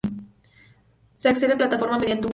[1.19, 2.29] Se accede al plataforma mediante un cordón.